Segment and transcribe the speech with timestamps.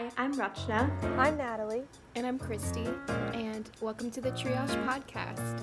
[0.00, 0.90] Hi, I'm Rachna.
[1.18, 1.82] I'm Natalie.
[2.16, 2.88] And I'm Christy.
[3.34, 5.62] And welcome to the Triage Podcast.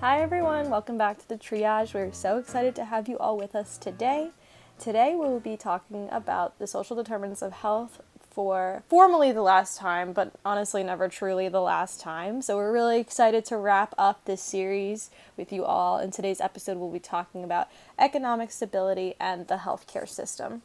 [0.00, 0.68] Hi, everyone.
[0.70, 1.94] Welcome back to the Triage.
[1.94, 4.32] We're so excited to have you all with us today.
[4.80, 8.00] Today, we will be talking about the social determinants of health
[8.34, 12.42] for formally the last time, but honestly, never truly the last time.
[12.42, 15.98] So, we're really excited to wrap up this series with you all.
[15.98, 17.68] In today's episode, we'll be talking about
[17.98, 20.62] economic stability and the healthcare system.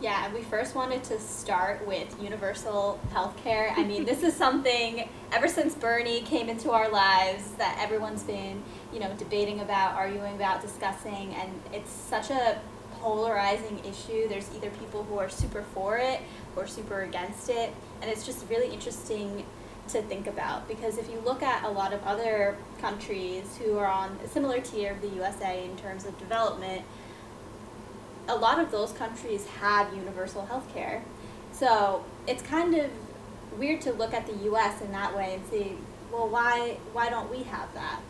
[0.00, 3.74] Yeah, we first wanted to start with universal health care.
[3.76, 8.62] I mean, this is something ever since Bernie came into our lives that everyone's been,
[8.92, 12.60] you know, debating about, arguing about, discussing, and it's such a
[13.00, 14.28] polarizing issue.
[14.28, 16.20] There's either people who are super for it
[16.56, 19.44] or super against it, and it's just really interesting
[19.88, 23.86] to think about because if you look at a lot of other countries who are
[23.86, 26.82] on a similar tier of the USA in terms of development,
[28.28, 31.02] a lot of those countries have universal health care.
[31.52, 32.90] So it's kind of
[33.58, 35.76] weird to look at the US in that way and see,
[36.12, 38.00] well, why, why don't we have that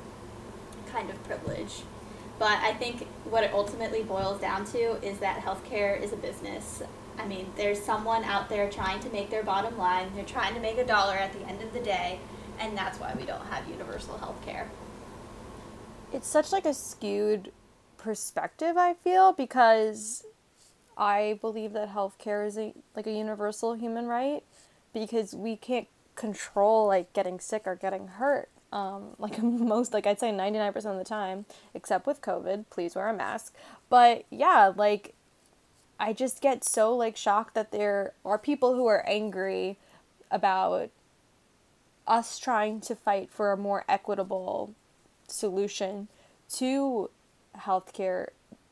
[0.90, 1.82] kind of privilege?
[2.38, 6.82] But I think what it ultimately boils down to is that healthcare is a business.
[7.18, 10.60] I mean, there's someone out there trying to make their bottom line, they're trying to
[10.60, 12.20] make a dollar at the end of the day,
[12.60, 14.70] and that's why we don't have universal health care.
[16.12, 17.52] It's such like a skewed
[17.96, 20.24] perspective I feel because
[20.96, 24.42] I believe that healthcare is a like a universal human right
[24.94, 28.48] because we can't control like getting sick or getting hurt.
[28.72, 33.08] Um, like most like I'd say 99% of the time except with COVID, please wear
[33.08, 33.54] a mask.
[33.88, 35.14] But yeah, like
[35.98, 39.78] I just get so like shocked that there are people who are angry
[40.30, 40.90] about
[42.06, 44.74] us trying to fight for a more equitable
[45.26, 46.08] solution
[46.54, 47.10] to
[47.56, 48.28] healthcare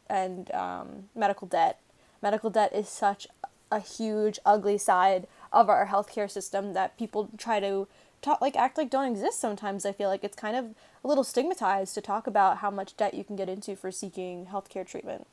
[0.08, 1.80] and um, medical debt.
[2.22, 3.26] Medical debt is such
[3.70, 7.88] a huge, ugly side of our healthcare system that people try to
[8.22, 9.86] talk like act like don't exist sometimes.
[9.86, 13.14] I feel like it's kind of a little stigmatized to talk about how much debt
[13.14, 15.26] you can get into for seeking healthcare treatment.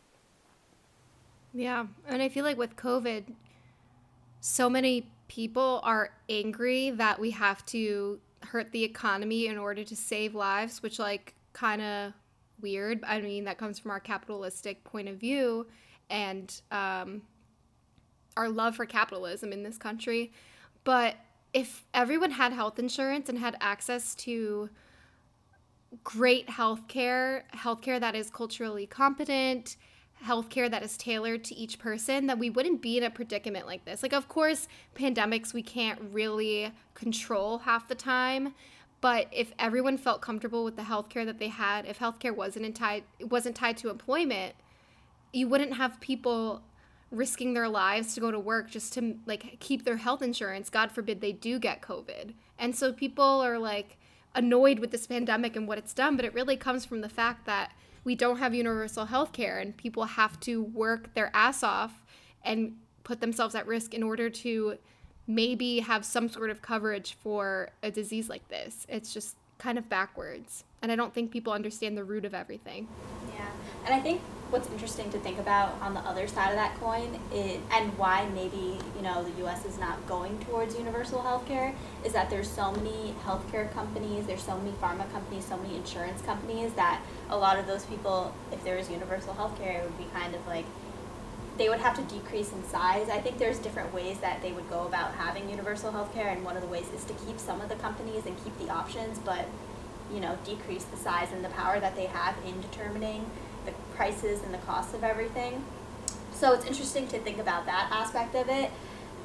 [1.54, 3.34] Yeah, and I feel like with COVID,
[4.42, 9.96] so many people are angry that we have to hurt the economy in order to
[9.96, 12.14] save lives, which like kind of
[12.62, 13.04] weird.
[13.06, 15.68] I mean, that comes from our capitalistic point of view
[16.10, 17.22] and um,
[18.36, 20.34] our love for capitalism in this country.
[20.84, 21.16] But
[21.54, 24.70] if everyone had health insurance and had access to
[26.04, 29.78] great health care, healthcare that is culturally competent,
[30.26, 33.86] healthcare that is tailored to each person, that we wouldn't be in a predicament like
[33.86, 34.02] this.
[34.02, 38.56] Like, of course, pandemics we can't really control half the time,
[39.02, 43.04] but if everyone felt comfortable with the healthcare that they had, if healthcare wasn't tied
[43.22, 44.56] wasn't tied to employment,
[45.34, 46.62] you wouldn't have people
[47.14, 50.70] risking their lives to go to work just to like keep their health insurance.
[50.70, 52.34] God forbid they do get COVID.
[52.58, 53.98] And so people are like
[54.36, 57.46] annoyed with this pandemic and what it's done, but it really comes from the fact
[57.46, 57.72] that
[58.04, 62.04] we don't have universal health care and people have to work their ass off
[62.44, 64.78] and put themselves at risk in order to
[65.28, 68.86] maybe have some sort of coverage for a disease like this.
[68.90, 70.66] It's just kind of backwards.
[70.82, 72.88] And I don't think people understand the root of everything.
[73.34, 73.46] Yeah.
[73.86, 74.20] And I think
[74.54, 78.30] what's interesting to think about on the other side of that coin is, and why
[78.36, 81.74] maybe, you know, the US is not going towards universal healthcare
[82.06, 86.22] is that there's so many healthcare companies, there's so many pharma companies, so many insurance
[86.22, 90.06] companies that a lot of those people, if there was universal healthcare, it would be
[90.14, 90.66] kind of like
[91.58, 93.10] they would have to decrease in size.
[93.10, 96.46] I think there's different ways that they would go about having universal health care, and
[96.46, 99.18] one of the ways is to keep some of the companies and keep the options,
[99.18, 99.48] but
[100.14, 103.26] you know, decrease the size and the power that they have in determining
[103.66, 105.64] the prices and the cost of everything.
[106.34, 108.72] So it's interesting to think about that aspect of it,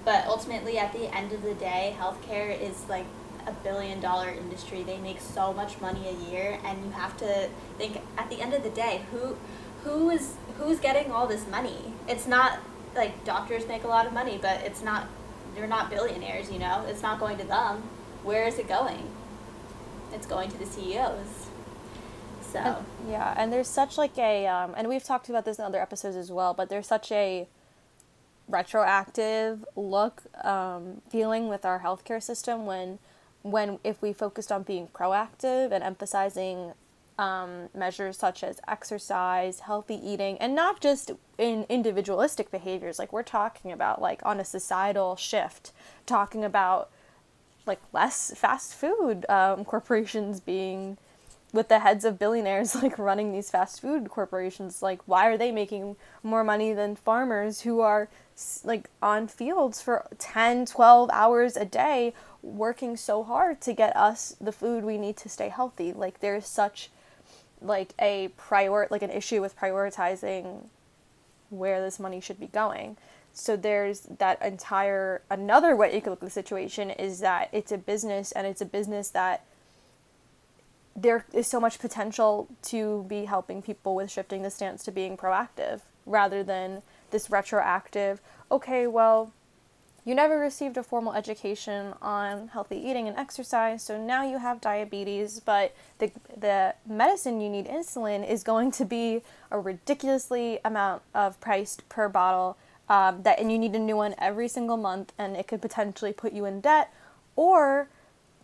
[0.05, 3.07] but ultimately at the end of the day, healthcare is like
[3.47, 4.83] a billion dollar industry.
[4.83, 8.55] They make so much money a year, and you have to think at the end
[8.55, 9.37] of the day, who
[9.85, 11.95] who is who's getting all this money?
[12.07, 12.59] It's not
[12.95, 15.09] like doctors make a lot of money, but it's not
[15.55, 16.85] they're not billionaires, you know.
[16.87, 17.83] It's not going to them.
[18.23, 19.11] Where is it going?
[20.13, 21.48] It's going to the CEOs.
[22.53, 25.65] So and, yeah, and there's such like a um, and we've talked about this in
[25.65, 27.47] other episodes as well, but there's such a
[28.49, 32.99] retroactive look um, feeling with our healthcare system when
[33.43, 36.73] when if we focused on being proactive and emphasizing
[37.19, 42.99] um, measures such as exercise, healthy eating, and not just in individualistic behaviors.
[42.99, 45.73] Like we're talking about, like on a societal shift,
[46.07, 46.91] talking about
[47.67, 50.97] like less fast food um, corporations being
[51.53, 55.51] with the heads of billionaires like running these fast food corporations like why are they
[55.51, 58.09] making more money than farmers who are
[58.65, 62.13] like on fields for 10 12 hours a day
[62.43, 65.93] working so hard to get us the food we need to stay healthy?
[65.93, 66.91] Like there's such
[67.61, 70.65] like a prior like an issue with prioritizing
[71.51, 72.97] where this money should be going.
[73.33, 77.73] So there's that entire another way you could look at the situation is that it's
[77.73, 79.45] a business and it's a business that
[81.03, 85.17] there is so much potential to be helping people with shifting the stance to being
[85.17, 89.33] proactive rather than this retroactive, okay, well,
[90.05, 94.61] you never received a formal education on healthy eating and exercise, so now you have
[94.61, 101.03] diabetes, but the, the medicine you need, insulin, is going to be a ridiculously amount
[101.15, 102.57] of priced per bottle.
[102.89, 106.15] Um, that and you need a new one every single month, and it could potentially
[106.15, 106.91] put you in debt,
[107.37, 107.91] or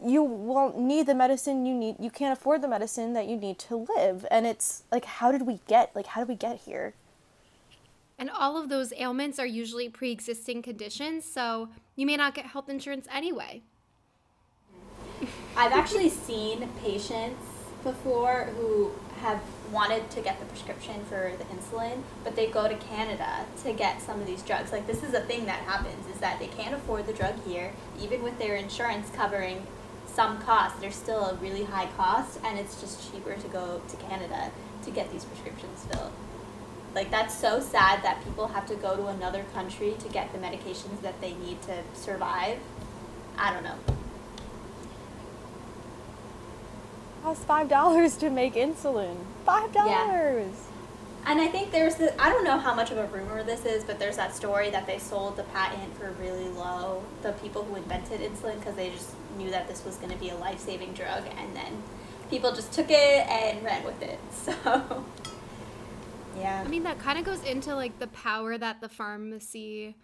[0.02, 3.58] you won't need the medicine you need you can't afford the medicine that you need
[3.58, 4.26] to live.
[4.30, 6.94] And it's like how did we get like how did we get here?
[8.18, 12.68] And all of those ailments are usually pre-existing conditions so you may not get health
[12.68, 13.62] insurance anyway.
[15.56, 17.40] I've actually seen patients
[17.82, 19.40] before who have
[19.70, 24.02] wanted to get the prescription for the insulin but they go to canada to get
[24.02, 24.70] some of these drugs.
[24.72, 27.72] Like this is a thing that happens is that they can't afford the drug here
[28.00, 29.66] even with their insurance covering
[30.14, 30.80] some cost.
[30.80, 34.50] There's still a really high cost, and it's just cheaper to go to Canada
[34.84, 36.12] to get these prescriptions filled.
[36.94, 40.38] Like, that's so sad that people have to go to another country to get the
[40.38, 42.58] medications that they need to survive.
[43.36, 43.78] I don't know.
[47.18, 49.16] It costs five dollars to make insulin.
[49.44, 50.52] Five dollars.
[50.54, 50.73] Yeah.
[51.26, 53.82] And I think there's the I don't know how much of a rumor this is,
[53.82, 57.02] but there's that story that they sold the patent for really low.
[57.22, 60.30] The people who invented insulin because they just knew that this was going to be
[60.30, 61.82] a life saving drug, and then
[62.30, 64.18] people just took it and ran with it.
[64.32, 65.04] So,
[66.36, 66.62] yeah.
[66.64, 69.94] I mean, that kind of goes into like the power that the pharmacy,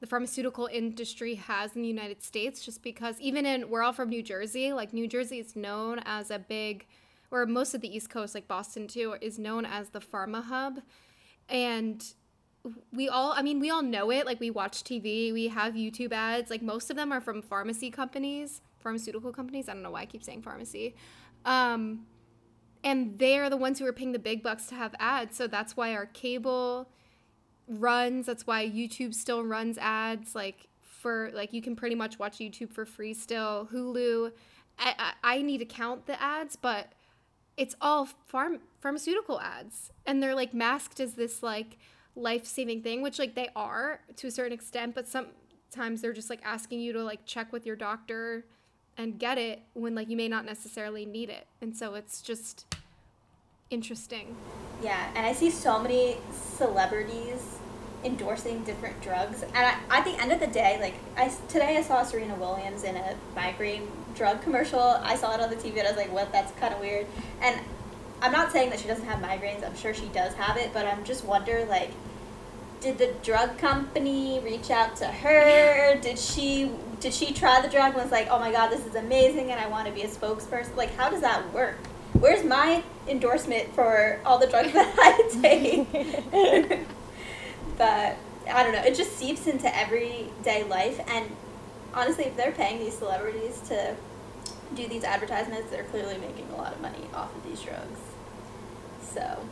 [0.00, 4.08] the pharmaceutical industry has in the United States, just because even in, we're all from
[4.08, 6.86] New Jersey, like, New Jersey is known as a big,
[7.30, 10.80] or most of the East Coast, like Boston too, is known as the pharma hub.
[11.48, 12.04] And
[12.92, 16.12] we all i mean we all know it like we watch tv we have youtube
[16.12, 19.68] ads like most of them are from pharmacy companies pharmaceutical companies.
[19.68, 20.94] I don't know why I keep saying pharmacy.
[21.44, 22.06] Um,
[22.82, 25.36] and they're the ones who are paying the big bucks to have ads.
[25.36, 26.88] So that's why our cable
[27.68, 28.26] runs.
[28.26, 30.34] That's why YouTube still runs ads.
[30.34, 33.68] Like for like you can pretty much watch YouTube for free still.
[33.72, 34.32] Hulu.
[34.78, 36.92] I, I, I need to count the ads, but
[37.60, 41.76] it's all farm pharmaceutical ads, and they're like masked as this like
[42.16, 46.30] life saving thing, which like they are to a certain extent, but sometimes they're just
[46.30, 48.46] like asking you to like check with your doctor
[48.96, 51.46] and get it when like you may not necessarily need it.
[51.60, 52.64] And so it's just
[53.68, 54.34] interesting.
[54.82, 57.58] Yeah, and I see so many celebrities
[58.04, 59.42] endorsing different drugs.
[59.42, 62.84] And I, at the end of the day, like I today I saw Serena Williams
[62.84, 64.80] in a migraine drug commercial.
[64.80, 66.32] I saw it on the TV and I was like, "What?
[66.32, 67.06] That's kind of weird."
[67.40, 67.60] And
[68.22, 69.64] I'm not saying that she doesn't have migraines.
[69.64, 71.90] I'm sure she does have it, but I'm just wonder like
[72.80, 75.98] did the drug company reach out to her?
[76.00, 78.94] Did she did she try the drug and was like, oh my god, this is
[78.94, 80.76] amazing and I want to be a spokesperson?
[80.76, 81.76] Like, how does that work?
[82.14, 86.86] Where's my endorsement for all the drugs that I take?
[87.76, 88.16] but
[88.50, 88.82] I don't know.
[88.82, 91.00] It just seeps into everyday life.
[91.08, 91.30] And
[91.94, 93.96] honestly, if they're paying these celebrities to
[94.74, 97.98] do these advertisements, they're clearly making a lot of money off of these drugs.
[99.02, 99.46] So.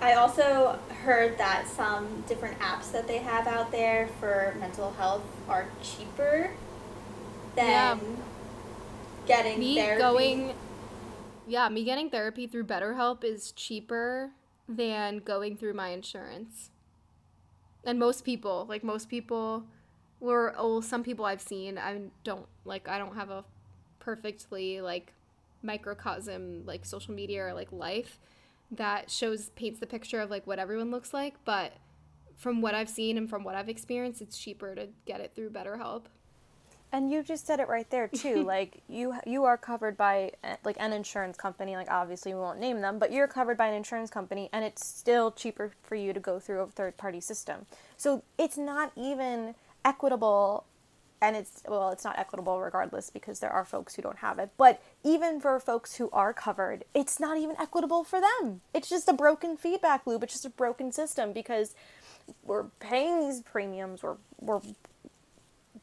[0.00, 5.24] I also heard that some different apps that they have out there for mental health
[5.46, 6.50] are cheaper
[7.54, 7.98] than yeah.
[9.26, 10.00] getting me therapy.
[10.00, 10.54] going
[11.50, 14.30] yeah me getting therapy through betterhelp is cheaper
[14.68, 16.70] than going through my insurance
[17.84, 19.64] and most people like most people
[20.20, 23.44] or oh some people i've seen i don't like i don't have a
[23.98, 25.12] perfectly like
[25.62, 28.18] microcosm like social media or like life
[28.70, 31.72] that shows paints the picture of like what everyone looks like, but
[32.36, 35.50] from what I've seen and from what I've experienced, it's cheaper to get it through
[35.50, 36.04] BetterHelp.
[36.92, 38.42] And you just said it right there too.
[38.46, 41.76] like you you are covered by eh, like an insurance company.
[41.76, 44.84] Like obviously we won't name them, but you're covered by an insurance company, and it's
[44.84, 47.66] still cheaper for you to go through a third party system.
[47.96, 49.54] So it's not even
[49.84, 50.64] equitable
[51.22, 54.50] and it's well it's not equitable regardless because there are folks who don't have it
[54.56, 59.08] but even for folks who are covered it's not even equitable for them it's just
[59.08, 61.74] a broken feedback loop it's just a broken system because
[62.42, 64.60] we're paying these premiums we're we're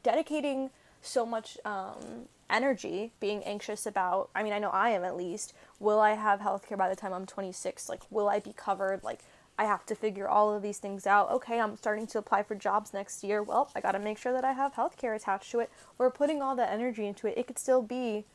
[0.04, 0.70] dedicating
[1.02, 5.54] so much um, energy being anxious about i mean i know i am at least
[5.80, 9.04] will i have healthcare by the time i'm 26 like will i be covered?
[9.04, 9.20] Like
[9.60, 11.30] i have to figure all of these things out.
[11.32, 13.44] Okay i'm starting to apply for jobs next year.
[13.44, 15.70] Well i got to make sure that i have healthcare attached to it.
[15.98, 18.26] We're putting all that energy into it it could still be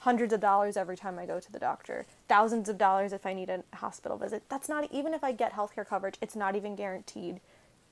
[0.00, 2.06] hundreds of dollars every time i go to the doctor.
[2.28, 4.44] Thousands of dollars if i need a hospital visit.
[4.48, 7.40] That's not even if i get healthcare coverage it's not even guaranteed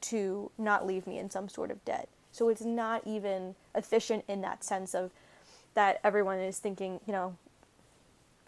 [0.03, 4.41] to not leave me in some sort of debt so it's not even efficient in
[4.41, 5.13] that sense of
[5.75, 7.37] that everyone is thinking, you know,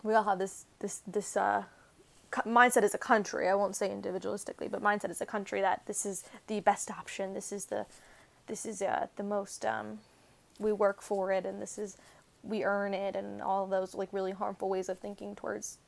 [0.03, 1.63] we all have this this this uh,
[2.45, 3.49] mindset as a country.
[3.49, 7.33] I won't say individualistically, but mindset as a country that this is the best option.
[7.33, 7.87] This is the
[8.49, 10.01] this is uh, the most um,
[10.59, 11.97] we work for it, and this is
[12.43, 15.79] we earn it, and all those like really harmful ways of thinking towards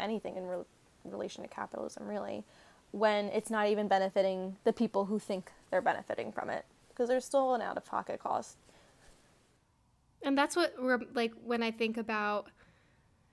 [0.00, 0.64] anything in re-
[1.04, 2.42] relation to capitalism, really,
[2.90, 7.24] when it's not even benefiting the people who think they're benefiting from it, because there's
[7.24, 8.56] still an out of pocket cost
[10.22, 12.48] and that's what we're like when I think about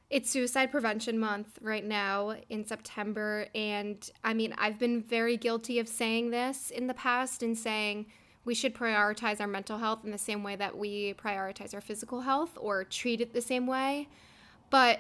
[0.10, 5.80] it's suicide prevention month right now in September and I mean I've been very guilty
[5.80, 8.08] of saying this in the past and saying
[8.46, 12.22] we should prioritize our mental health in the same way that we prioritize our physical
[12.22, 14.08] health or treat it the same way.
[14.70, 15.00] But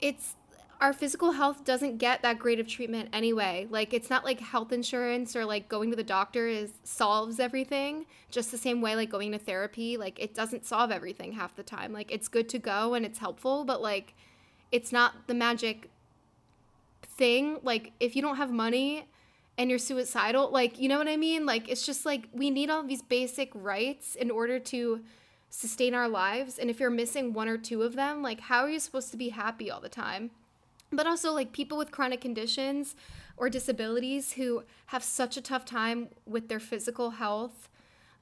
[0.00, 0.36] it's
[0.84, 3.66] our physical health doesn't get that great of treatment anyway.
[3.70, 8.04] Like it's not like health insurance or like going to the doctor is solves everything.
[8.30, 11.62] Just the same way like going to therapy, like it doesn't solve everything half the
[11.62, 11.94] time.
[11.94, 14.12] Like it's good to go and it's helpful, but like
[14.72, 15.88] it's not the magic
[17.02, 17.60] thing.
[17.62, 19.08] Like if you don't have money
[19.56, 21.46] and you're suicidal, like you know what I mean?
[21.46, 25.00] Like it's just like we need all these basic rights in order to
[25.48, 28.68] sustain our lives and if you're missing one or two of them, like how are
[28.68, 30.30] you supposed to be happy all the time?
[30.96, 32.94] But also like people with chronic conditions
[33.36, 37.68] or disabilities who have such a tough time with their physical health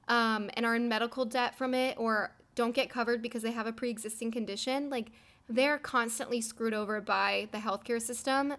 [0.07, 3.67] um, and are in medical debt from it or don't get covered because they have
[3.67, 5.11] a pre-existing condition like
[5.49, 8.53] they're constantly screwed over by the healthcare system.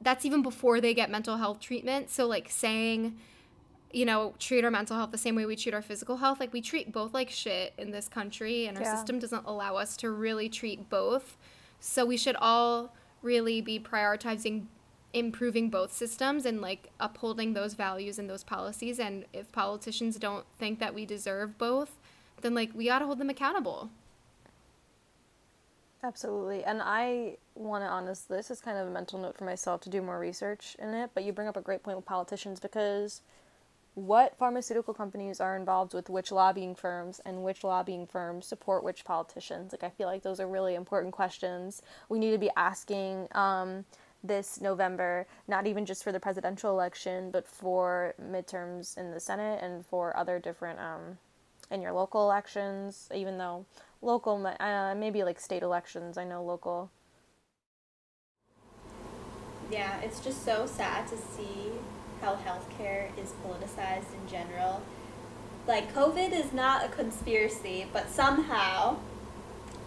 [0.00, 2.10] That's even before they get mental health treatment.
[2.10, 3.18] So like saying
[3.92, 6.52] you know treat our mental health the same way we treat our physical health like
[6.52, 8.92] we treat both like shit in this country and our yeah.
[8.92, 11.36] system doesn't allow us to really treat both.
[11.78, 12.92] So we should all
[13.24, 14.66] really be prioritizing
[15.12, 18.98] improving both systems and like upholding those values and those policies.
[18.98, 21.98] And if politicians don't think that we deserve both
[22.44, 23.90] then like we got to hold them accountable.
[26.02, 26.62] Absolutely.
[26.64, 29.88] And i want to honestly this is kind of a mental note for myself to
[29.88, 33.22] do more research in it but you bring up a great point with politicians because
[33.94, 39.04] what pharmaceutical companies are involved with which lobbying firms and which lobbying firms support which
[39.04, 39.72] politicians.
[39.72, 43.84] Like i feel like those are really important questions we need to be asking um,
[44.22, 49.62] this november not even just for the presidential election but for midterms in the senate
[49.62, 51.18] and for other different um,
[51.70, 53.66] in your local elections even though
[54.04, 56.18] local uh, maybe like state elections.
[56.18, 56.90] I know local.
[59.70, 61.72] Yeah it's just so sad to see
[62.24, 64.80] how healthcare is politicized in general.
[65.66, 68.96] Like, COVID is not a conspiracy, but somehow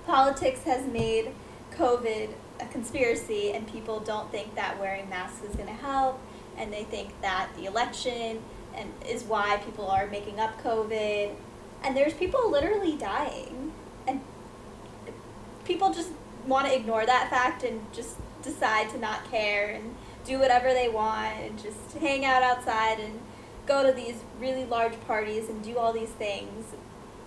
[0.06, 1.32] politics has made
[1.74, 2.30] COVID
[2.60, 6.20] a conspiracy, and people don't think that wearing masks is going to help,
[6.58, 8.44] and they think that the election
[8.76, 11.36] and is why people are making up COVID,
[11.84, 13.74] and there's people literally dying,
[14.08, 14.22] and
[15.66, 16.10] people just
[16.46, 19.96] want to ignore that fact and just decide to not care and
[20.28, 23.20] do whatever they want and just hang out outside and
[23.66, 26.66] go to these really large parties and do all these things.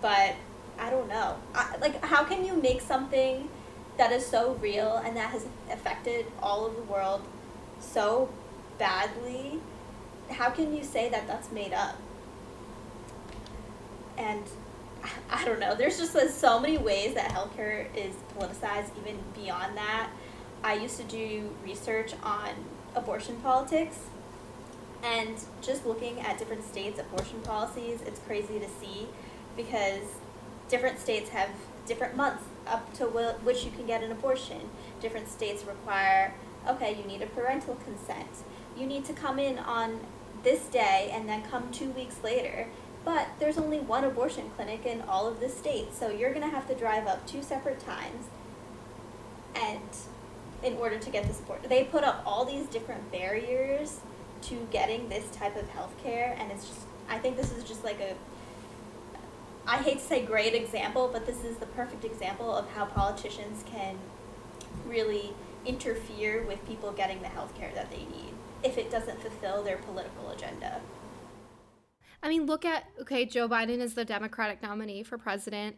[0.00, 0.36] But
[0.78, 1.36] I don't know.
[1.54, 3.48] I, like, how can you make something
[3.96, 7.22] that is so real and that has affected all of the world
[7.80, 8.30] so
[8.78, 9.60] badly?
[10.30, 11.96] How can you say that that's made up?
[14.16, 14.44] And
[15.30, 15.74] I don't know.
[15.74, 20.10] There's just so many ways that healthcare is politicized, even beyond that.
[20.62, 22.50] I used to do research on
[22.94, 23.98] abortion politics.
[25.02, 29.08] And just looking at different states' abortion policies, it's crazy to see
[29.56, 30.02] because
[30.68, 31.50] different states have
[31.86, 34.68] different months up to which you can get an abortion.
[35.00, 36.34] Different states require,
[36.68, 38.28] okay, you need a parental consent.
[38.76, 40.00] You need to come in on
[40.42, 42.68] this day and then come two weeks later.
[43.04, 46.54] But there's only one abortion clinic in all of the states, so you're going to
[46.54, 48.26] have to drive up two separate times.
[49.54, 49.80] And
[50.62, 51.62] in order to get the support.
[51.68, 54.00] They put up all these different barriers
[54.42, 57.84] to getting this type of health care, and it's just, I think this is just
[57.84, 58.14] like a,
[59.66, 63.64] I hate to say great example, but this is the perfect example of how politicians
[63.70, 63.96] can
[64.86, 65.32] really
[65.66, 69.76] interfere with people getting the health care that they need if it doesn't fulfill their
[69.78, 70.80] political agenda.
[72.22, 75.76] I mean, look at okay, Joe Biden is the Democratic nominee for president,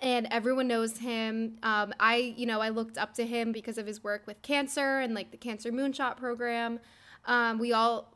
[0.00, 1.58] and everyone knows him.
[1.62, 5.00] Um, I, you know, I looked up to him because of his work with cancer
[5.00, 6.80] and like the Cancer Moonshot program.
[7.24, 8.12] Um, we all,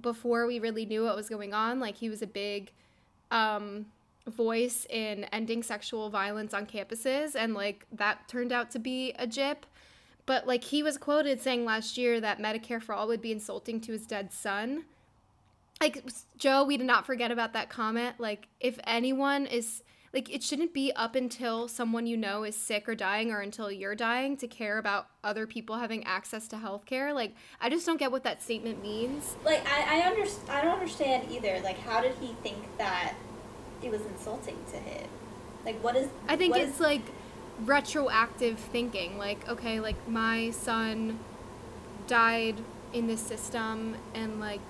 [0.00, 2.72] before we really knew what was going on, like he was a big
[3.30, 3.86] um,
[4.26, 9.26] voice in ending sexual violence on campuses, and like that turned out to be a
[9.26, 9.66] jip.
[10.26, 13.80] But like he was quoted saying last year that Medicare for all would be insulting
[13.82, 14.84] to his dead son
[15.80, 16.04] like
[16.36, 18.16] Joe, we did not forget about that comment.
[18.18, 22.88] Like, if anyone is like, it shouldn't be up until someone you know is sick
[22.88, 27.14] or dying, or until you're dying to care about other people having access to healthcare.
[27.14, 29.36] Like, I just don't get what that statement means.
[29.44, 31.60] Like, I I under, I don't understand either.
[31.62, 33.14] Like, how did he think that
[33.82, 35.08] it was insulting to him?
[35.64, 36.08] Like, what is?
[36.28, 37.02] I think it's is- like
[37.64, 39.18] retroactive thinking.
[39.18, 41.18] Like, okay, like my son
[42.06, 42.56] died
[42.92, 44.60] in this system, and like,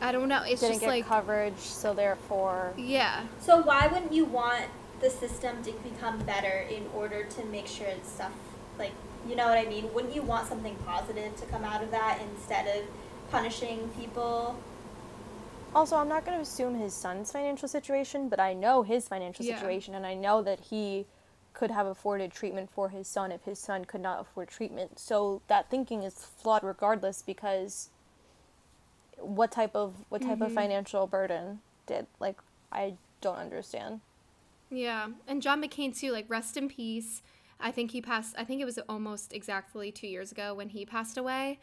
[0.00, 0.42] I don't know.
[0.42, 3.24] It's Didn't just get like, coverage, so therefore yeah.
[3.40, 4.64] So why wouldn't you want
[5.00, 8.32] the system to become better in order to make sure it's stuff
[8.78, 8.92] like
[9.28, 9.92] you know what I mean?
[9.92, 12.84] Wouldn't you want something positive to come out of that instead of
[13.30, 14.56] punishing people?
[15.74, 19.44] Also, I'm not going to assume his son's financial situation, but I know his financial
[19.44, 19.56] Yeah.
[19.56, 21.06] situation, and I know that he
[21.52, 24.98] could have afforded treatment for his son if his son could not afford treatment.
[24.98, 27.88] So that thinking is flawed regardless because
[29.18, 32.36] what type of what type of financial burden did like
[32.72, 34.00] I don't understand.
[34.70, 36.12] Yeah, and John McCain too.
[36.12, 37.22] Like, rest in peace.
[37.58, 38.34] I think he passed.
[38.36, 41.58] I think it was almost exactly two years ago when he passed away.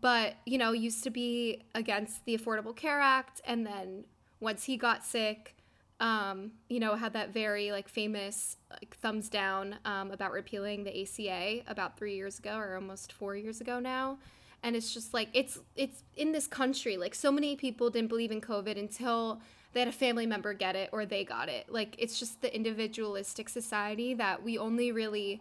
[0.00, 4.04] But you know, used to be against the Affordable Care Act, and then
[4.40, 5.56] once he got sick,
[6.00, 11.02] um, you know, had that very like famous like thumbs down um, about repealing the
[11.02, 14.18] ACA about three years ago or almost four years ago now.
[14.62, 16.96] And it's just like it's it's in this country.
[16.96, 19.40] Like so many people didn't believe in COVID until
[19.72, 21.70] they had a family member get it or they got it.
[21.70, 25.40] Like it's just the individualistic society that we only really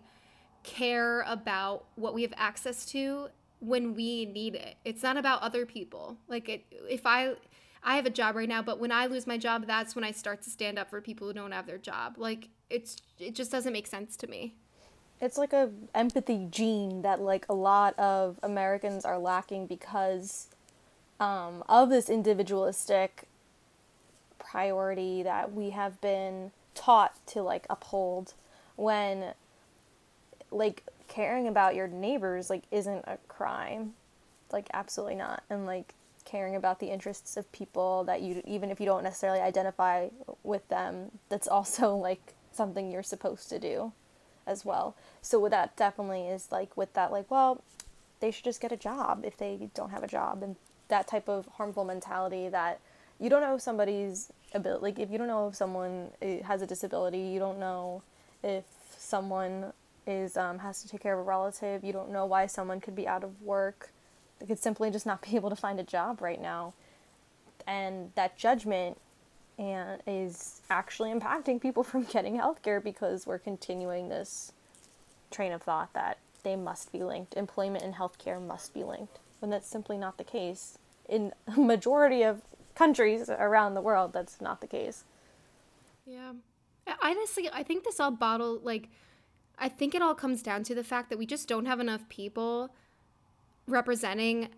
[0.64, 4.76] care about what we have access to when we need it.
[4.86, 6.17] It's not about other people.
[6.28, 7.34] Like it, if I
[7.82, 10.12] I have a job right now, but when I lose my job, that's when I
[10.12, 12.15] start to stand up for people who don't have their job.
[12.17, 14.56] Like it's it just doesn't make sense to me.
[15.21, 20.47] It's like a empathy gene that like a lot of Americans are lacking because
[21.19, 23.23] um, of this individualistic
[24.38, 28.34] priority that we have been taught to like uphold
[28.77, 29.34] when
[30.51, 33.93] like caring about your neighbors like isn't a crime.
[34.51, 35.43] Like absolutely not.
[35.49, 39.39] And like caring about the interests of people that you even if you don't necessarily
[39.39, 40.08] identify
[40.43, 43.91] with them that's also like something you're supposed to do
[44.50, 44.96] as well.
[45.22, 47.64] So that definitely is like with that like well
[48.20, 50.56] they should just get a job if they don't have a job and
[50.90, 52.80] that type of harmful mentality that
[53.20, 56.10] you don't know somebody's ability like if you don't know if someone
[56.44, 58.02] has a disability you don't know
[58.44, 58.64] if
[58.98, 59.72] someone
[60.08, 62.96] is um, has to take care of a relative you don't know why someone could
[62.96, 63.92] be out of work.
[64.40, 66.74] They could simply just not be able to find a job right now.
[67.68, 68.98] And that judgment
[69.60, 74.54] and is actually impacting people from getting healthcare because we're continuing this
[75.30, 77.36] train of thought that they must be linked.
[77.36, 80.80] Employment and healthcare must be linked, when that's simply not the case.
[81.08, 82.41] In a majority of
[82.74, 85.04] countries around the world, that's not the case.
[86.06, 86.34] Yeah.
[87.04, 88.89] Honestly, I think this all bottle like,
[89.60, 92.08] I think it all comes down to the fact that we just don't have enough
[92.10, 92.72] people
[93.67, 94.50] representing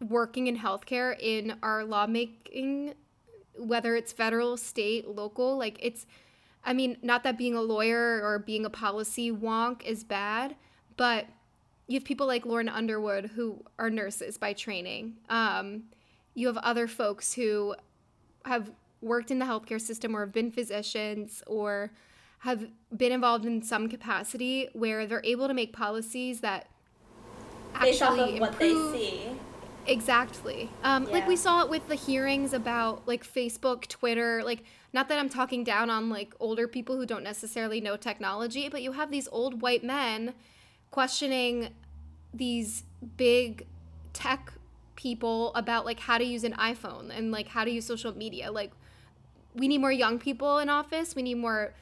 [0.00, 2.94] working in healthcare in our lawmaking,
[3.58, 5.56] whether it's federal, state, local.
[5.56, 6.06] Like, it's,
[6.64, 10.56] I mean, not that being a lawyer or being a policy wonk is bad,
[10.96, 11.26] but
[11.86, 15.14] you have people like Lauren Underwood who are nurses by training.
[15.28, 15.84] Um,
[16.34, 17.74] you have other folks who
[18.44, 21.92] have worked in the healthcare system or have been physicians or
[22.40, 26.68] have been involved in some capacity where they're able to make policies that
[27.80, 29.22] Based off actually of what they improve see.
[29.86, 30.70] Exactly.
[30.82, 34.42] Um, Like we saw it with the hearings about like Facebook, Twitter.
[34.44, 38.68] Like, not that I'm talking down on like older people who don't necessarily know technology,
[38.68, 40.34] but you have these old white men
[40.90, 41.70] questioning
[42.32, 42.84] these
[43.16, 43.66] big
[44.12, 44.52] tech
[44.96, 48.50] people about like how to use an iPhone and like how to use social media.
[48.50, 48.72] Like,
[49.54, 51.14] we need more young people in office.
[51.14, 51.74] We need more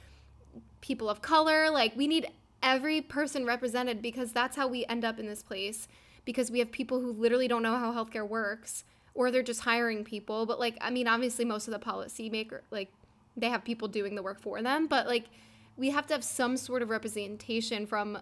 [0.80, 1.70] people of color.
[1.70, 2.28] Like we need
[2.62, 5.88] every person represented because that's how we end up in this place.
[6.24, 8.84] Because we have people who literally don't know how healthcare works,
[9.14, 10.46] or they're just hiring people.
[10.46, 12.90] But like, I mean, obviously, most of the policy maker like
[13.36, 14.86] they have people doing the work for them.
[14.86, 15.26] But like,
[15.76, 18.18] we have to have some sort of representation from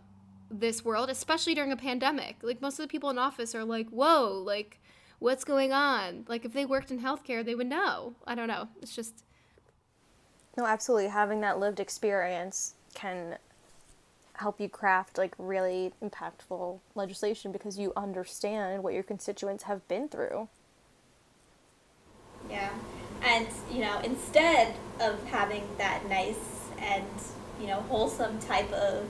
[0.51, 2.37] this world, especially during a pandemic.
[2.43, 4.79] Like most of the people in office are like, "Whoa, like."
[5.23, 6.25] what's going on.
[6.29, 8.15] Like if they worked in healthcare, they would know.
[8.27, 8.69] I don't know.
[8.83, 9.25] It's just
[10.59, 11.09] No, absolutely.
[11.09, 13.38] Having that lived experience can
[14.35, 20.09] help you craft like really impactful legislation because you understand what your constituents have been
[20.09, 20.49] through.
[22.51, 22.71] Yeah.
[23.25, 26.38] And, you know, instead of having that nice
[26.79, 27.05] and,
[27.61, 29.07] you know, wholesome type of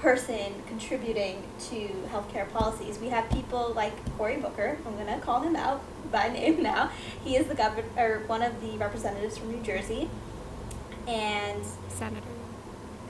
[0.00, 4.78] person contributing to healthcare policies, we have people like Cory Booker.
[4.86, 6.90] I'm going to call him out by name now.
[7.24, 10.08] He is the governor, or one of the representatives from New Jersey.
[11.06, 12.26] And senator.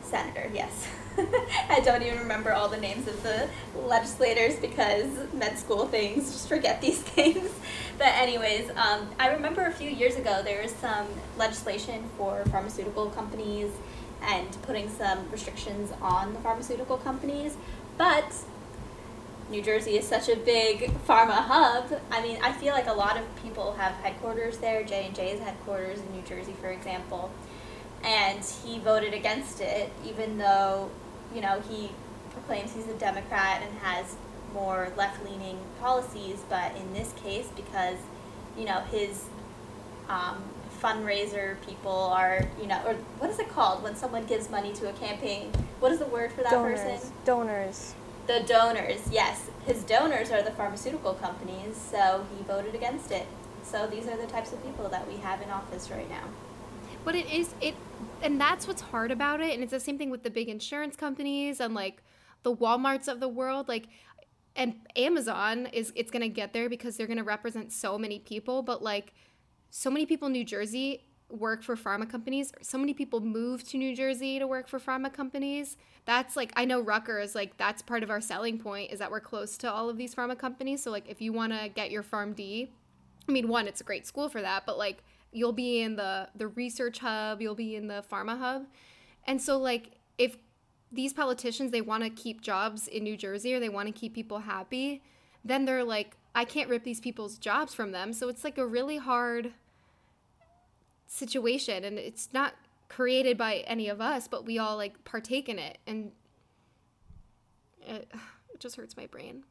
[0.03, 0.89] Senator, yes.
[1.71, 6.49] I don't even remember all the names of the legislators because med school things, just
[6.49, 7.51] forget these things.
[7.99, 11.07] But, anyways, um, I remember a few years ago there was some
[11.39, 13.71] legislation for pharmaceutical companies
[14.23, 17.57] and putting some restrictions on the pharmaceutical companies.
[17.97, 18.35] But
[19.51, 22.01] New Jersey is such a big pharma hub.
[22.11, 24.83] I mean, I feel like a lot of people have headquarters there.
[24.83, 27.31] J and J's headquarters in New Jersey, for example,
[28.03, 30.91] and he voted against it, even though
[31.35, 31.91] you know, he
[32.33, 34.17] proclaims he's a Democrat and has
[34.53, 37.99] more left leaning policies, but in this case, because,
[38.57, 39.25] you know, his
[40.09, 40.43] um,
[40.81, 44.89] fundraiser people are, you know, or what is it called when someone gives money to
[44.89, 45.51] a campaign?
[45.81, 46.81] What is the word for that donors.
[46.81, 47.13] person?
[47.25, 47.95] Donors.
[48.27, 49.51] The donors, yes.
[49.67, 53.27] His donors are the pharmaceutical companies, so he voted against it.
[53.63, 56.25] So these are the types of people that we have in office right now.
[57.05, 57.75] But it is it
[58.23, 60.97] and that's what's hard about it and it's the same thing with the big insurance
[60.97, 62.03] companies and like
[62.43, 63.87] the Walmarts of the world like
[64.55, 68.83] and Amazon is it's to get there because they're to represent so many people but
[68.83, 69.13] like
[69.71, 73.77] so many people in New Jersey work for pharma companies so many people move to
[73.77, 75.77] New Jersey to work for pharma companies.
[76.05, 79.11] That's like I know Rutgers is like that's part of our selling point is that
[79.11, 81.91] we're close to all of these pharma companies so like if you want to get
[81.91, 82.69] your PharmD
[83.29, 85.03] I mean one it's a great school for that but like
[85.37, 88.67] you'll be in the the research hub you'll be in the pharma hub.
[89.27, 90.39] And so like if
[90.91, 94.15] these politicians they want to keep jobs in new jersey or they want to keep
[94.15, 95.03] people happy
[95.45, 98.13] then they're like i can't rip these people's jobs from them.
[98.13, 99.53] So it's like a really hard
[101.07, 102.55] situation and it's not
[102.89, 105.79] created by any of us but we all like partake in it.
[105.87, 106.13] And
[107.83, 108.11] it,
[108.55, 109.45] it just hurts my brain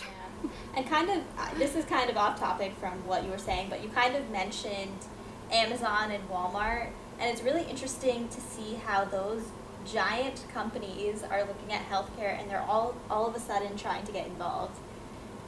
[0.00, 0.50] yeah.
[0.76, 3.68] And kind of, uh, this is kind of off topic from what you were saying,
[3.70, 5.06] but you kind of mentioned
[5.50, 9.42] Amazon and Walmart, and it's really interesting to see how those
[9.86, 14.12] giant companies are looking at healthcare and they're all all of a sudden trying to
[14.12, 14.78] get involved.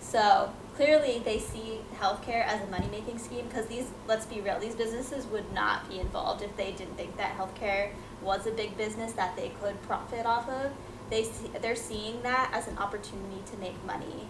[0.01, 4.59] So clearly they see healthcare as a money making scheme because these let's be real,
[4.61, 7.91] these businesses would not be involved if they didn't think that healthcare
[8.23, 10.73] was a big business that they could profit off of.
[11.11, 14.29] They see, they're seeing that as an opportunity to make money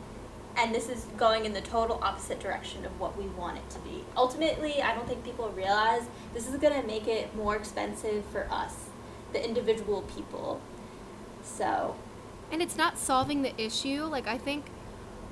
[0.59, 3.79] and this is going in the total opposite direction of what we want it to
[3.79, 4.05] be.
[4.16, 6.03] Ultimately, I don't think people realize
[6.35, 8.75] this is going to make it more expensive for us,
[9.33, 10.61] the individual people.
[11.44, 11.94] So,
[12.51, 14.03] and it's not solving the issue.
[14.03, 14.66] Like I think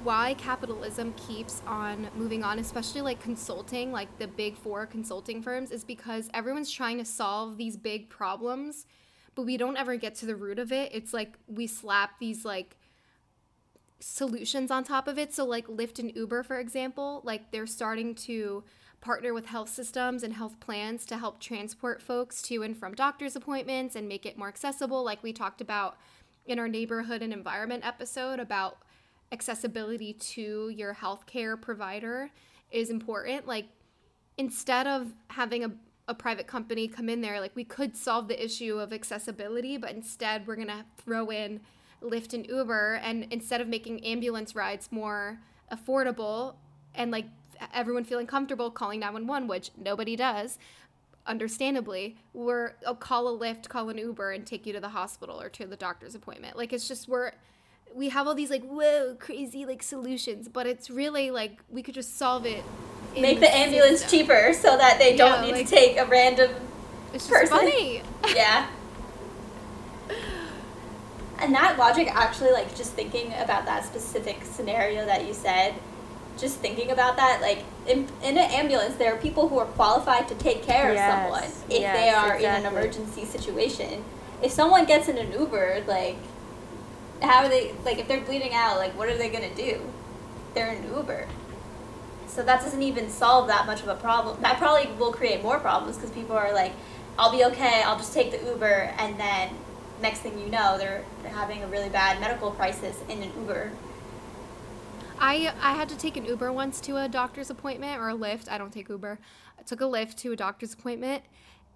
[0.04, 5.72] why capitalism keeps on moving on, especially like consulting, like the big 4 consulting firms
[5.72, 8.86] is because everyone's trying to solve these big problems,
[9.34, 10.92] but we don't ever get to the root of it.
[10.94, 12.76] It's like we slap these like
[14.00, 15.32] solutions on top of it.
[15.32, 18.64] So, like Lyft and Uber, for example, like they're starting to
[19.00, 23.36] partner with health systems and health plans to help transport folks to and from doctor's
[23.36, 25.96] appointments and make it more accessible, like we talked about
[26.46, 28.78] in our neighborhood and environment episode about
[29.32, 32.30] accessibility to your healthcare provider
[32.70, 33.46] is important.
[33.46, 33.66] Like,
[34.38, 35.72] instead of having a
[36.08, 39.90] a private company come in there, like we could solve the issue of accessibility, but
[39.90, 41.60] instead we're gonna throw in
[42.02, 45.38] Lyft and Uber, and instead of making ambulance rides more
[45.72, 46.54] affordable
[46.94, 47.26] and like
[47.72, 50.58] everyone feeling comfortable calling 911, which nobody does,
[51.26, 55.40] understandably, we're oh, call a Lyft, call an Uber, and take you to the hospital
[55.40, 56.56] or to the doctor's appointment.
[56.56, 57.32] Like it's just we're
[57.94, 61.94] we have all these like whoa crazy like solutions, but it's really like we could
[61.94, 62.62] just solve it.
[63.18, 66.04] Make the, the ambulance cheaper so that they don't yeah, need like, to take a
[66.04, 66.50] random
[67.14, 67.48] it's person.
[67.48, 68.02] funny.
[68.34, 68.68] yeah
[71.38, 75.74] and that logic actually like just thinking about that specific scenario that you said
[76.38, 80.28] just thinking about that like in, in an ambulance there are people who are qualified
[80.28, 82.46] to take care yes, of someone if yes, they are exactly.
[82.46, 84.04] in an emergency situation.
[84.42, 86.16] If someone gets in an uber like
[87.22, 89.80] how are they like if they're bleeding out like what are they going to do?
[90.54, 91.26] They're in uber.
[92.26, 94.42] So that doesn't even solve that much of a problem.
[94.42, 96.72] That probably will create more problems because people are like
[97.18, 99.48] i'll be okay i'll just take the uber and then
[100.00, 103.70] next thing you know, they're having a really bad medical crisis in an Uber.
[105.18, 108.50] I I had to take an Uber once to a doctor's appointment or a Lyft.
[108.50, 109.18] I don't take Uber.
[109.58, 111.22] I took a Lyft to a doctor's appointment,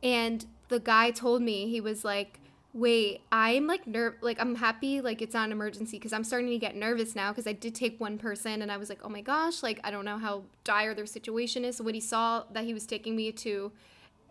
[0.02, 2.40] and the guy told me he was like,
[2.74, 6.50] "Wait, I'm like nerve like I'm happy like it's not an emergency because I'm starting
[6.50, 9.08] to get nervous now because I did take one person and I was like, oh
[9.08, 11.76] my gosh, like I don't know how dire their situation is.
[11.76, 13.72] So when he saw that he was taking me to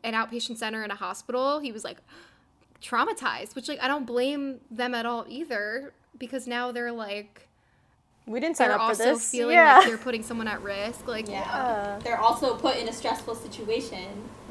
[0.04, 1.98] an outpatient center in a hospital, he was like."
[2.82, 7.48] Traumatized which like i don't blame them at all either because now they're like
[8.28, 9.78] We didn't sign they're also feeling yeah.
[9.78, 11.08] like they're putting someone at risk.
[11.08, 11.40] Like, Yeah.
[11.40, 12.00] Yeah.
[12.04, 14.06] They're also put in a stressful situation.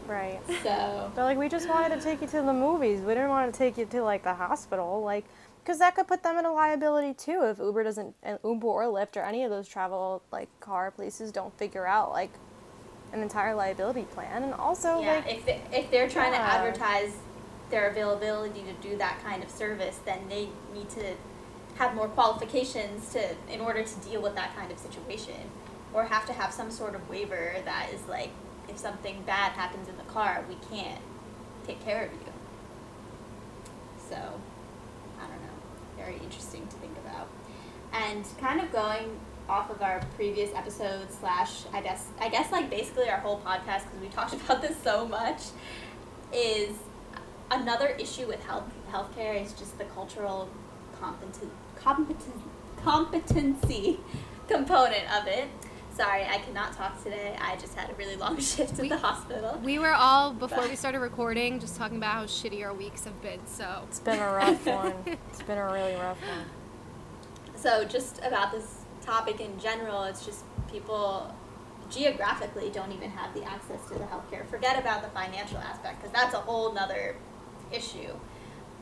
[0.06, 0.40] right.
[0.64, 3.00] So They're like, we just wanted to take you to the movies.
[3.02, 5.26] We didn't want to take you to like the hospital, like,
[5.62, 8.84] because that could put them in a liability too if Uber doesn't, and Uber or
[8.84, 12.30] Lyft or any of those travel like car places don't figure out like
[13.12, 17.12] an entire liability plan, and also yeah, like, if they, if they're trying to advertise
[17.70, 21.14] their availability to do that kind of service, then they need to
[21.76, 25.50] have more qualifications to in order to deal with that kind of situation,
[25.92, 28.30] or have to have some sort of waiver that is like,
[28.68, 31.00] if something bad happens in the car, we can't
[31.66, 32.32] take care of you.
[34.08, 35.96] So, I don't know.
[35.96, 37.28] Very interesting to think about.
[37.92, 42.68] And kind of going off of our previous episode slash I guess I guess like
[42.68, 45.42] basically our whole podcast because we talked about this so much
[46.32, 46.70] is
[47.50, 50.48] another issue with health healthcare is just the cultural
[51.00, 52.34] competent competent
[52.82, 53.98] competency
[54.48, 55.48] component of it.
[55.94, 57.36] Sorry, I cannot talk today.
[57.40, 59.60] I just had a really long shift at We- the hospital.
[59.64, 63.20] we were all before we started recording just talking about how shitty our weeks have
[63.20, 63.44] been.
[63.46, 64.94] So it's been a rough one.
[65.06, 66.44] It's been a really rough one.
[67.56, 71.34] So just about this topic in general, it's just people
[71.90, 74.46] geographically don't even have the access to the healthcare.
[74.46, 77.16] Forget about the financial aspect because that's a whole nother
[77.72, 78.12] issue.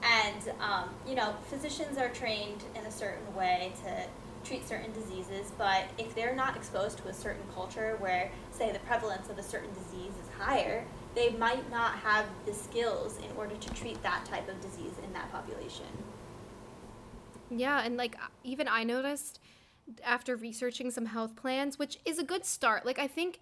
[0.03, 4.07] And um, you know, physicians are trained in a certain way to
[4.45, 8.79] treat certain diseases, but if they're not exposed to a certain culture where, say, the
[8.81, 10.85] prevalence of a certain disease is higher,
[11.17, 15.13] they might not have the skills in order to treat that type of disease in
[15.15, 15.87] that population.
[17.51, 19.41] yeah, and like even I noticed
[20.05, 22.85] after researching some health plans, which is a good start.
[22.85, 23.41] Like I think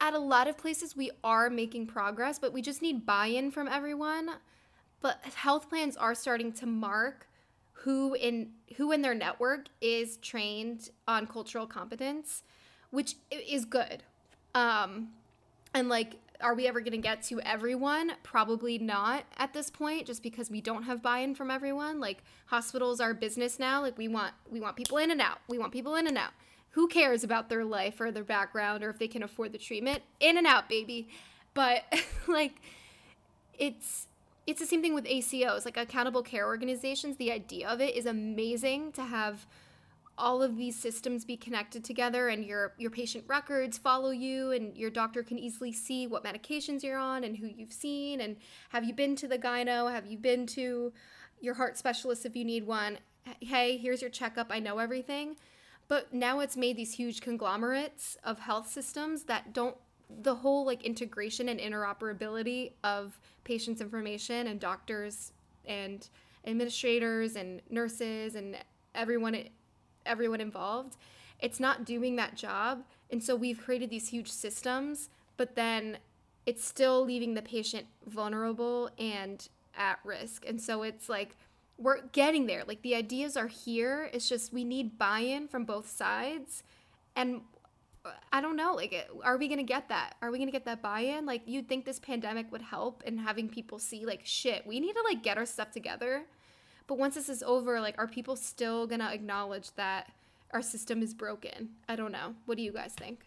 [0.00, 3.68] at a lot of places we are making progress, but we just need buy-in from
[3.68, 4.30] everyone.
[5.04, 7.28] But health plans are starting to mark
[7.72, 12.42] who in who in their network is trained on cultural competence,
[12.88, 14.02] which is good.
[14.54, 15.08] Um,
[15.74, 18.12] and like, are we ever going to get to everyone?
[18.22, 22.00] Probably not at this point, just because we don't have buy-in from everyone.
[22.00, 23.82] Like, hospitals are business now.
[23.82, 25.40] Like, we want we want people in and out.
[25.48, 26.32] We want people in and out.
[26.70, 30.02] Who cares about their life or their background or if they can afford the treatment?
[30.18, 31.08] In and out, baby.
[31.52, 31.82] But
[32.26, 32.54] like,
[33.58, 34.06] it's
[34.46, 37.16] it's the same thing with ACOs, like accountable care organizations.
[37.16, 39.46] The idea of it is amazing to have
[40.16, 44.76] all of these systems be connected together and your your patient records follow you and
[44.76, 48.20] your doctor can easily see what medications you're on and who you've seen.
[48.20, 48.36] And
[48.68, 49.90] have you been to the gyno?
[49.90, 50.92] Have you been to
[51.40, 52.98] your heart specialist if you need one?
[53.40, 54.48] Hey here's your checkup.
[54.50, 55.36] I know everything.
[55.86, 59.76] But now it's made these huge conglomerates of health systems that don't
[60.22, 65.32] the whole like integration and interoperability of patients information and doctors
[65.66, 66.08] and
[66.46, 68.56] administrators and nurses and
[68.94, 69.36] everyone
[70.06, 70.96] everyone involved
[71.40, 72.84] it's not doing that job.
[73.10, 75.98] And so we've created these huge systems but then
[76.46, 80.44] it's still leaving the patient vulnerable and at risk.
[80.46, 81.36] And so it's like
[81.78, 82.62] we're getting there.
[82.66, 84.10] Like the ideas are here.
[84.12, 86.62] It's just we need buy-in from both sides.
[87.16, 87.42] And
[88.32, 88.74] I don't know.
[88.74, 90.16] Like, are we gonna get that?
[90.22, 91.26] Are we gonna get that buy-in?
[91.26, 94.94] Like, you'd think this pandemic would help in having people see, like, shit, we need
[94.94, 96.24] to like get our stuff together.
[96.86, 100.12] But once this is over, like, are people still gonna acknowledge that
[100.52, 101.70] our system is broken?
[101.88, 102.34] I don't know.
[102.46, 103.26] What do you guys think?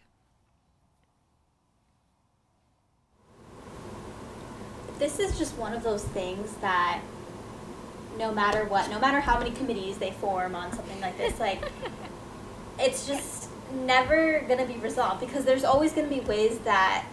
[4.98, 7.00] this is just one of those things that
[8.18, 11.62] no matter what, no matter how many committees they form on something like this, like
[12.78, 17.06] it's just never gonna be resolved because there's always gonna be ways that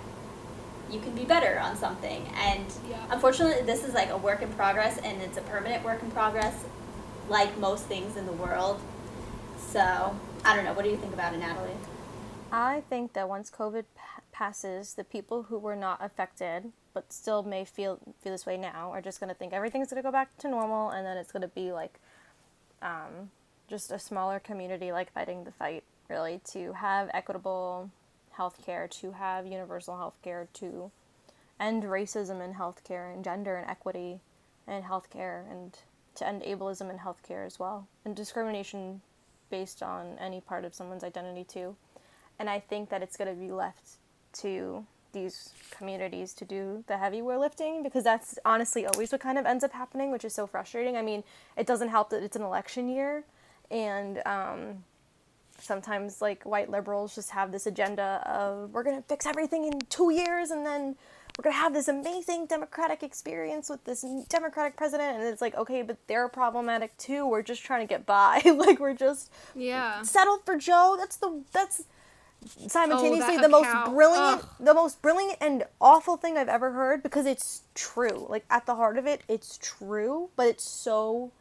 [0.89, 2.27] you can be better on something.
[2.35, 2.97] And Yeah.
[3.09, 6.63] unfortunately, this is like a work in progress, and it's a permanent work in progress,
[7.27, 8.79] like most things in the world.
[9.57, 10.73] So I don't know.
[10.73, 11.71] What do you think about it, Natalie?
[12.51, 17.43] I think that once COVID pa- passes, the people who were not affected but still
[17.43, 20.11] may feel feel this way now are just going to think everything's going to go
[20.11, 21.99] back to normal, and then it's going to be like
[22.81, 23.31] um,
[23.67, 27.89] just a smaller community like fighting the fight, really, to have equitable
[28.37, 30.91] healthcare, to have universal healthcare, to
[31.59, 34.19] end racism in healthcare and gender and equity
[34.67, 35.77] in healthcare, and
[36.15, 39.01] to end ableism in healthcare as well, and discrimination
[39.49, 41.75] based on any part of someone's identity too.
[42.39, 43.97] And I think that it's going to be left
[44.39, 49.45] to these communities to do the heavy lifting because that's honestly always what kind of
[49.45, 50.97] ends up happening, which is so frustrating.
[50.97, 51.23] I mean,
[51.57, 53.23] it doesn't help that it's an election year,
[53.71, 54.83] and um,
[55.59, 59.79] sometimes like white liberals just have this agenda of we're going to fix everything in
[59.89, 60.95] two years and then
[61.37, 65.17] we're going to have this amazing democratic experience with this democratic president.
[65.17, 67.27] And it's like okay but they're problematic too.
[67.27, 68.41] We're just trying to get by.
[68.55, 70.01] Like we're just Yeah.
[70.01, 70.95] settled for joe.
[70.97, 71.83] That's the that's
[72.67, 74.49] simultaneously oh, that the most brilliant Ugh.
[74.59, 78.27] the most brilliant and awful thing i've ever heard because it's true.
[78.29, 81.31] Like at the heart of it it's true but it's so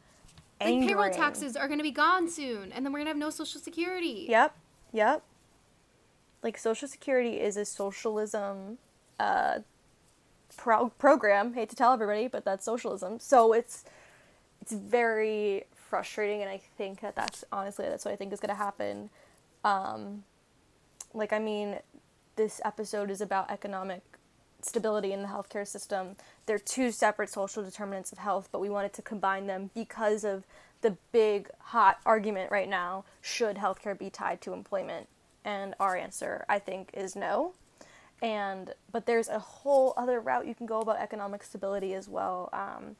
[0.60, 3.18] Like payroll taxes are going to be gone soon, and then we're going to have
[3.18, 4.26] no social security.
[4.28, 4.56] Yep,
[4.92, 5.22] yep.
[6.42, 8.78] Like Social Security is a socialism
[9.18, 9.60] uh,
[10.56, 11.54] pro- program.
[11.54, 13.18] Hate to tell everybody, but that's socialism.
[13.18, 13.84] So it's
[14.60, 18.54] it's very frustrating, and I think that that's honestly that's what I think is going
[18.54, 19.10] to happen.
[19.64, 20.24] Um,
[21.12, 21.78] like I mean,
[22.36, 24.02] this episode is about economic
[24.64, 26.16] stability in the healthcare system.
[26.46, 30.44] They're two separate social determinants of health, but we wanted to combine them because of
[30.80, 35.08] the big hot argument right now should healthcare be tied to employment?
[35.44, 37.54] And our answer, I think, is no.
[38.22, 42.48] And but there's a whole other route you can go about economic stability as well.
[42.52, 42.96] Um,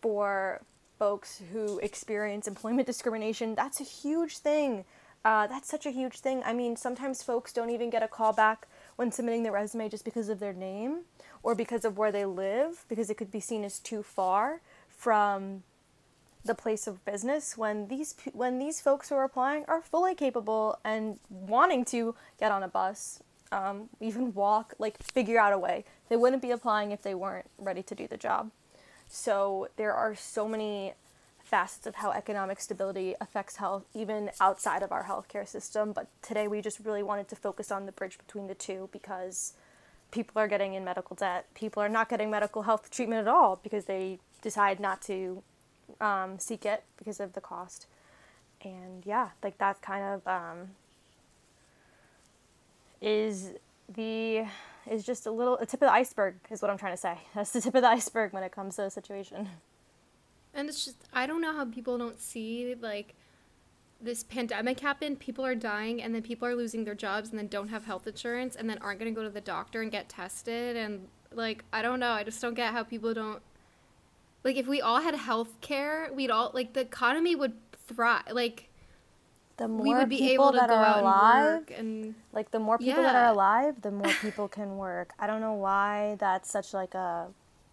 [0.00, 0.60] for
[0.98, 4.84] folks who experience employment discrimination, that's a huge thing.
[5.24, 6.42] Uh, that's such a huge thing.
[6.44, 10.04] I mean, sometimes folks don't even get a call back when submitting their resume just
[10.04, 11.02] because of their name
[11.44, 15.62] or because of where they live, because it could be seen as too far from
[16.44, 20.80] the place of business when these when these folks who are applying are fully capable
[20.84, 25.84] and wanting to get on a bus, um, even walk, like figure out a way.
[26.08, 28.50] They wouldn't be applying if they weren't ready to do the job.
[29.06, 30.94] So there are so many
[31.48, 35.92] facets of how economic stability affects health, even outside of our healthcare system.
[35.92, 39.54] But today we just really wanted to focus on the bridge between the two because
[40.10, 41.46] people are getting in medical debt.
[41.54, 45.42] People are not getting medical health treatment at all because they decide not to
[46.02, 47.86] um, seek it because of the cost.
[48.62, 50.68] And yeah, like that kind of um,
[53.00, 53.52] is
[53.88, 54.44] the
[54.90, 57.18] is just a little a tip of the iceberg is what I'm trying to say.
[57.34, 59.48] That's the tip of the iceberg when it comes to the situation.
[60.58, 63.14] And it's just I don't know how people don't see like
[64.00, 67.46] this pandemic happened, people are dying and then people are losing their jobs and then
[67.46, 70.08] don't have health insurance and then aren't going to go to the doctor and get
[70.08, 73.40] tested and like I don't know, I just don't get how people don't
[74.44, 77.54] like if we all had health care, we'd all like the economy would
[77.86, 78.24] thrive.
[78.32, 78.68] Like
[79.58, 81.72] The more we would be people able to that go are out alive, and work
[81.78, 85.12] and like the more people that are alive, the more people can work.
[85.18, 87.28] I don't know why that's such like a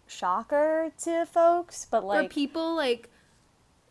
[0.06, 3.08] shocker to folks, but or like people like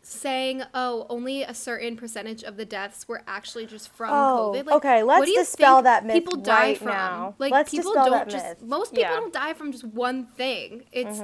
[0.02, 4.66] saying, "Oh, only a certain percentage of the deaths were actually just from Oh, COVID."
[4.66, 7.34] Like, okay, let's do you dispel think that myth People die right from now.
[7.38, 8.62] like Let's people dispel don't that just myth.
[8.62, 9.10] most people Yeah.
[9.10, 9.20] Mm-hmm.
[9.20, 10.84] don't die from just one thing.
[10.92, 11.20] It's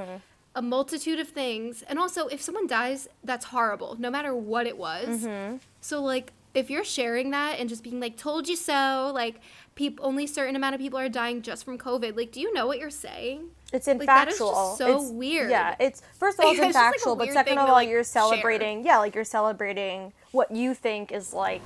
[0.55, 4.77] a multitude of things, and also if someone dies, that's horrible, no matter what it
[4.79, 5.25] was.
[5.25, 5.57] Mm-hmm.
[5.81, 6.33] So like.
[6.55, 9.41] If you're sharing that and just being like, "Told you so," like,
[9.75, 12.17] peop- only certain amount of people are dying just from COVID.
[12.17, 13.49] Like, do you know what you're saying?
[13.73, 15.51] It's Like, that is just so It's- weird.
[15.51, 17.89] Yeah, it's first of all it's It's just, like, infactual, but second of all like,
[17.89, 18.05] you're share.
[18.05, 18.85] celebrating.
[18.85, 21.63] Yeah, like you're celebrating what you think is like.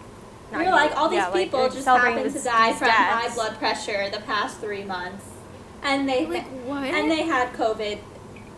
[0.52, 2.78] not You're you, like all these yeah, people you're just celebrating happened to die these
[2.78, 5.24] from high blood pressure the past three months,
[5.82, 6.84] and they Like, what?
[6.84, 7.98] and they had COVID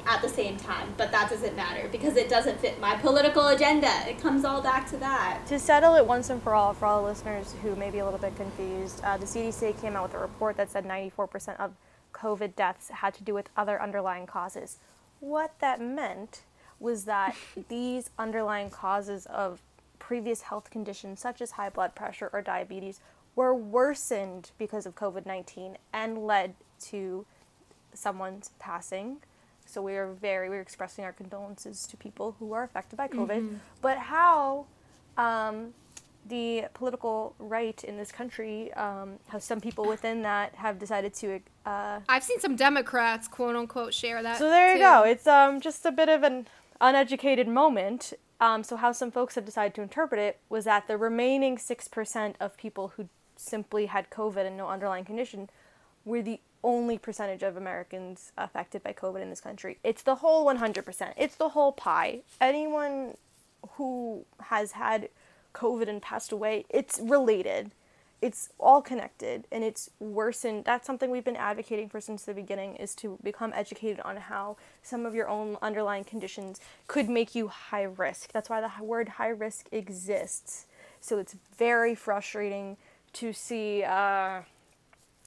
[0.08, 0.92] at the same time.
[0.96, 3.90] But that doesn't matter because it doesn't fit my political agenda.
[4.08, 5.46] It comes all back to that.
[5.48, 8.04] To settle it once and for all, for all the listeners who may be a
[8.04, 11.74] little bit confused, uh, the CDC came out with a report that said 94% of
[12.14, 14.78] COVID deaths had to do with other underlying causes.
[15.20, 16.42] What that meant
[16.80, 17.36] was that
[17.68, 19.62] these underlying causes of
[19.98, 23.00] previous health conditions, such as high blood pressure or diabetes,
[23.36, 27.26] were worsened because of COVID 19 and led to
[27.92, 29.18] someone's passing.
[29.68, 33.58] So we are very, we're expressing our condolences to people who are affected by COVID.
[33.82, 34.64] But how
[35.18, 35.74] um,
[36.26, 41.40] the political right in this country, um, how some people within that have decided to.
[41.66, 44.38] Uh, I've seen some Democrats, quote unquote, share that.
[44.38, 44.84] so there you too.
[44.84, 45.02] go.
[45.02, 46.46] It's um, just a bit of an
[46.80, 48.14] uneducated moment.
[48.40, 51.88] Um, so how some folks have decided to interpret it was that the remaining six
[51.88, 55.50] percent of people who simply had COVID and no underlying condition
[56.04, 59.78] were the only percentage of Americans affected by COVID in this country.
[59.84, 61.12] It's the whole 100%.
[61.16, 62.20] It's the whole pie.
[62.40, 63.16] Anyone
[63.72, 65.08] who has had
[65.54, 67.70] COVID and passed away, it's related.
[68.20, 70.64] It's all connected and it's worsened.
[70.64, 74.56] That's something we've been advocating for since the beginning is to become educated on how
[74.82, 78.32] some of your own underlying conditions could make you high risk.
[78.32, 80.66] That's why the word high risk exists
[81.00, 82.76] So it's very frustrating
[83.14, 84.40] to see uh,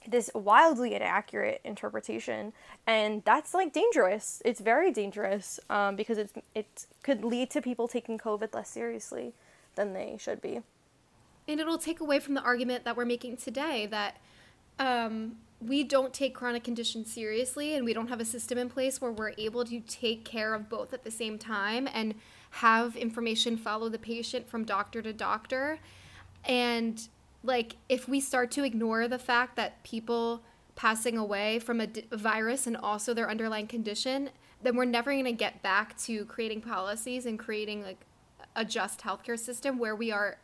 [0.07, 2.53] this wildly inaccurate interpretation,
[2.87, 4.41] and that's like dangerous.
[4.43, 9.33] It's very dangerous um, because it's it could lead to people taking COVID less seriously
[9.75, 10.61] than they should be.
[11.47, 14.17] And it'll take away from the argument that we're making today that
[14.79, 18.99] um, we don't take chronic conditions seriously and we don't have a system in place
[18.99, 22.15] where we're able to take care of both at the same time and
[22.51, 25.79] have information follow the patient from doctor to doctor.
[26.45, 27.07] And
[27.43, 30.43] like, if we start to ignore the fact that people
[30.75, 34.29] passing away from a, d- virus and also their underlying condition,
[34.63, 38.05] then we're never going to get back to creating policies and creating like
[38.55, 40.37] a just healthcare system where we are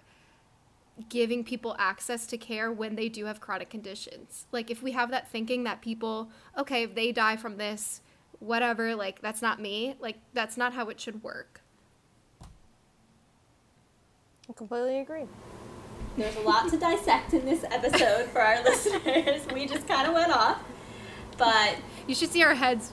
[1.10, 4.48] giving people access to care when they do have chronic conditions.
[4.52, 8.02] Like if we have that thinking that people, okay, if they die from this,
[8.40, 11.62] whatever, like that's not me, like that's not how it should work.
[14.50, 15.26] I completely agree.
[16.18, 19.46] There's a lot to dissect in this episode for our listeners.
[19.54, 20.64] We just kind of went off,
[21.38, 21.76] but
[22.08, 22.92] You should see our heads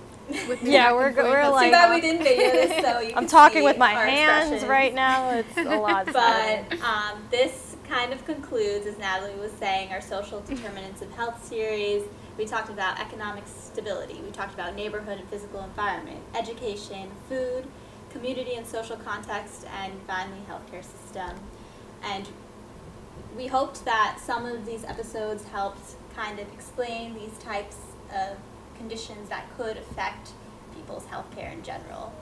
[0.49, 3.27] with Yeah, we're go- we're like- too bad we didn't video this, so you I'm
[3.27, 5.31] talking with my hands right now.
[5.31, 6.07] It's a lot.
[6.13, 11.45] But um, this kind of concludes, as Natalie was saying, our social determinants of health
[11.47, 12.03] series.
[12.37, 14.21] We talked about economic stability.
[14.25, 17.65] We talked about neighborhood and physical environment, education, food,
[18.11, 21.31] community and social context, and finally, healthcare system.
[22.03, 22.29] And
[23.37, 27.77] we hoped that some of these episodes helped kind of explain these types
[28.15, 28.37] of
[28.77, 30.31] conditions that could affect
[30.75, 32.13] people's healthcare in general.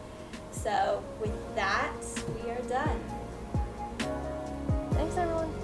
[0.51, 1.93] So, with that,
[2.43, 3.01] we are done.
[4.93, 5.62] Thanks, everyone.